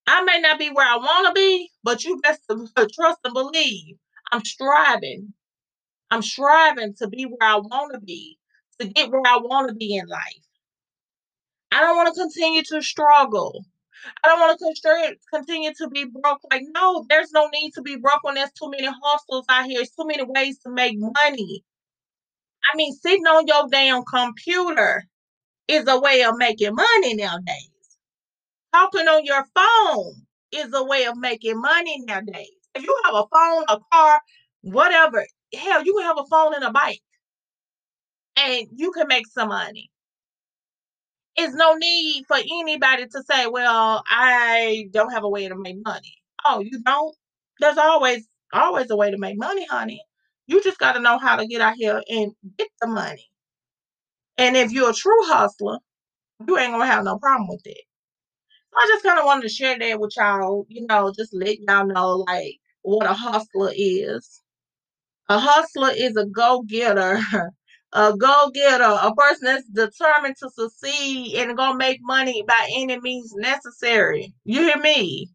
I 0.07 0.23
may 0.23 0.39
not 0.41 0.59
be 0.59 0.69
where 0.69 0.87
I 0.87 0.97
wanna 0.97 1.33
be, 1.33 1.69
but 1.83 2.03
you 2.03 2.19
best 2.21 2.41
trust 2.95 3.19
and 3.23 3.33
believe 3.33 3.97
I'm 4.31 4.45
striving. 4.45 5.33
I'm 6.11 6.21
striving 6.21 6.95
to 6.95 7.07
be 7.07 7.23
where 7.25 7.49
I 7.49 7.57
wanna 7.57 7.99
be, 7.99 8.37
to 8.79 8.87
get 8.87 9.11
where 9.11 9.21
I 9.25 9.39
wanna 9.41 9.73
be 9.73 9.95
in 9.97 10.07
life. 10.07 10.47
I 11.71 11.81
don't 11.81 11.97
wanna 11.97 12.13
continue 12.13 12.63
to 12.63 12.81
struggle. 12.81 13.65
I 14.23 14.27
don't 14.27 14.39
wanna 14.39 14.57
constra 14.57 15.15
continue 15.33 15.73
to 15.75 15.89
be 15.89 16.05
broke, 16.05 16.41
like, 16.51 16.63
no, 16.75 17.05
there's 17.09 17.31
no 17.31 17.49
need 17.53 17.73
to 17.73 17.81
be 17.81 17.97
broke 17.97 18.23
when 18.23 18.35
there's 18.35 18.51
too 18.53 18.69
many 18.69 18.87
hustles 19.03 19.45
out 19.49 19.65
here, 19.65 19.77
there's 19.77 19.91
too 19.91 20.05
many 20.05 20.23
ways 20.23 20.59
to 20.59 20.69
make 20.69 20.95
money. 20.97 21.63
I 22.71 22.75
mean, 22.75 22.93
sitting 22.93 23.25
on 23.27 23.47
your 23.47 23.67
damn 23.71 24.03
computer 24.05 25.03
is 25.67 25.87
a 25.87 25.99
way 25.99 26.23
of 26.23 26.37
making 26.37 26.75
money 26.75 27.15
nowadays. 27.15 27.69
Talking 28.73 29.07
on 29.07 29.25
your 29.25 29.45
phone 29.55 30.27
is 30.51 30.73
a 30.73 30.83
way 30.83 31.05
of 31.05 31.17
making 31.17 31.59
money 31.59 32.01
nowadays. 32.05 32.49
If 32.75 32.83
you 32.83 33.01
have 33.05 33.15
a 33.15 33.25
phone, 33.33 33.65
a 33.69 33.79
car, 33.91 34.21
whatever, 34.61 35.25
hell, 35.53 35.83
you 35.83 35.95
can 35.95 36.05
have 36.05 36.19
a 36.19 36.25
phone 36.25 36.53
and 36.55 36.63
a 36.63 36.71
bike 36.71 37.01
and 38.37 38.67
you 38.75 38.91
can 38.91 39.07
make 39.07 39.27
some 39.27 39.49
money. 39.49 39.89
It's 41.35 41.53
no 41.53 41.73
need 41.75 42.25
for 42.27 42.37
anybody 42.37 43.05
to 43.07 43.23
say, 43.23 43.47
"Well, 43.47 44.03
I 44.09 44.87
don't 44.91 45.11
have 45.11 45.23
a 45.23 45.29
way 45.29 45.47
to 45.47 45.55
make 45.55 45.77
money." 45.83 46.15
Oh, 46.45 46.59
you 46.61 46.81
don't? 46.83 47.15
There's 47.59 47.77
always 47.77 48.27
always 48.53 48.89
a 48.91 48.95
way 48.97 49.11
to 49.11 49.17
make 49.17 49.37
money, 49.37 49.65
honey. 49.65 50.03
You 50.47 50.61
just 50.63 50.79
gotta 50.79 50.99
know 50.99 51.17
how 51.19 51.35
to 51.37 51.47
get 51.47 51.61
out 51.61 51.75
here 51.75 52.01
and 52.09 52.33
get 52.57 52.69
the 52.81 52.87
money. 52.87 53.29
And 54.37 54.55
if 54.57 54.71
you're 54.71 54.89
a 54.89 54.93
true 54.93 55.23
hustler, 55.25 55.77
you 56.47 56.57
ain't 56.57 56.73
gonna 56.73 56.85
have 56.87 57.03
no 57.05 57.19
problem 57.19 57.49
with 57.49 57.61
it. 57.65 57.83
I 58.75 58.87
just 58.93 59.03
kinda 59.05 59.25
wanted 59.25 59.43
to 59.43 59.49
share 59.49 59.77
that 59.79 59.99
with 59.99 60.15
y'all, 60.17 60.65
you 60.69 60.85
know, 60.87 61.13
just 61.17 61.33
let 61.33 61.59
y'all 61.59 61.85
know, 61.87 62.17
like, 62.27 62.59
what 62.83 63.07
a 63.07 63.13
hustler 63.13 63.71
is. 63.75 64.41
A 65.29 65.39
hustler 65.39 65.91
is 65.91 66.15
a 66.17 66.25
a 67.93 68.15
go-getter, 68.15 68.83
a 68.83 69.13
person 69.15 69.45
that's 69.45 69.67
determined 69.67 70.35
to 70.37 70.49
succeed 70.49 71.35
and 71.35 71.57
gonna 71.57 71.77
make 71.77 71.99
money 72.01 72.43
by 72.47 72.69
any 72.75 72.99
means 72.99 73.33
necessary. 73.35 74.33
You 74.45 74.61
hear 74.61 74.77
me? 74.77 75.29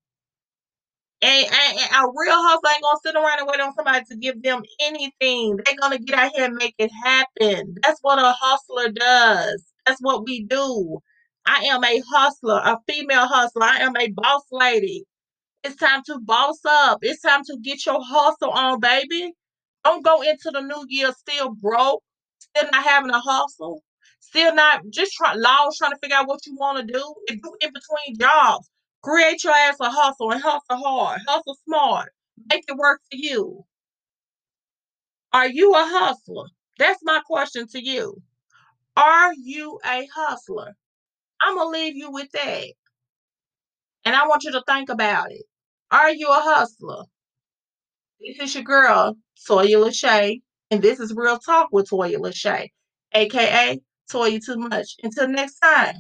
And, 1.23 1.47
and, 1.47 1.79
and 1.79 1.91
a 2.05 2.09
real 2.15 2.35
hustler 2.35 2.71
ain't 2.71 2.83
gonna 2.83 3.01
sit 3.05 3.15
around 3.15 3.39
and 3.41 3.49
wait 3.49 3.61
on 3.61 3.75
somebody 3.75 4.05
to 4.07 4.17
give 4.17 4.43
them 4.43 4.63
anything. 4.83 5.57
They're 5.65 5.77
gonna 5.81 5.99
get 5.99 6.19
out 6.19 6.33
here 6.35 6.45
and 6.47 6.55
make 6.57 6.75
it 6.79 6.91
happen. 7.05 7.75
That's 7.83 8.01
what 8.03 8.19
a 8.19 8.33
hustler 8.39 8.91
does. 8.91 9.65
That's 9.87 10.01
what 10.01 10.25
we 10.25 10.45
do. 10.45 11.01
I 11.47 11.65
am 11.71 11.85
a 11.85 12.03
hustler, 12.13 12.61
a 12.65 12.79
female 12.89 13.27
hustler. 13.27 13.65
I 13.65 13.79
am 13.79 13.97
a 13.97 14.09
boss 14.11 14.43
lady. 14.51 15.05
It's 15.65 15.77
time 15.77 16.03
to 16.07 16.19
boss 16.21 16.59
up. 16.67 16.99
It's 17.03 17.23
time 17.23 17.43
to 17.45 17.59
get 17.63 17.87
your 17.87 18.01
hustle 18.03 18.51
on, 18.51 18.81
baby. 18.81 19.33
Don't 19.85 20.05
go 20.05 20.23
into 20.23 20.51
the 20.53 20.61
new 20.61 20.85
year 20.89 21.13
still 21.13 21.55
broke, 21.55 22.03
still 22.57 22.71
not 22.73 22.85
having 22.85 23.11
a 23.11 23.21
hustle, 23.21 23.83
still 24.21 24.55
not 24.55 24.83
just 24.91 25.13
try 25.13 25.35
lost 25.35 25.79
trying 25.79 25.93
to 25.93 25.99
figure 25.99 26.17
out 26.17 26.29
what 26.29 26.45
you 26.47 26.57
want 26.57 26.79
to 26.79 26.93
do. 26.93 27.15
If 27.27 27.41
you 27.43 27.57
in 27.61 27.71
between 27.73 28.19
jobs, 28.19 28.71
create 29.03 29.45
your 29.45 29.53
ass 29.53 29.77
a 29.81 29.91
hustle 29.91 30.33
and 30.33 30.43
hustle 30.43 30.63
hard, 30.71 31.21
hustle 31.27 31.57
smart, 31.67 32.13
make 32.51 32.65
it 32.69 32.77
work 32.77 33.01
for 33.11 33.17
you. 33.17 33.65
Are 35.33 35.49
you 35.49 35.73
a 35.73 35.85
hustler? 35.85 36.47
That's 36.79 37.01
my 37.03 37.21
question 37.27 37.67
to 37.69 37.85
you. 37.85 38.23
Are 38.97 39.35
you 39.35 39.79
a 39.85 40.09
hustler? 40.15 40.75
I'm 41.43 41.57
gonna 41.57 41.71
leave 41.71 41.97
you 41.97 42.11
with 42.11 42.31
that. 42.33 42.67
And 44.05 44.15
I 44.15 44.27
want 44.27 44.45
you 44.45 44.53
to 44.53 44.63
think 44.67 44.89
about 44.89 45.33
it. 45.33 45.43
Are 45.91 46.11
you 46.11 46.29
a 46.29 46.41
hustler? 46.41 47.05
This 48.21 48.41
is 48.41 48.55
your 48.55 48.65
girl, 48.65 49.17
Toya 49.49 49.77
Lashay, 49.85 50.41
and 50.71 50.83
this 50.83 51.01
is 51.01 51.15
Real 51.15 51.39
Talk 51.39 51.69
with 51.73 51.89
Toya 51.91 52.17
Lashay, 52.19 52.69
aka 53.15 53.81
Toya 54.11 54.45
Too 54.45 54.57
Much. 54.57 54.97
Until 55.03 55.29
next 55.29 55.59
time, 55.61 55.97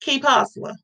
keep 0.00 0.24
hustling. 0.24 0.76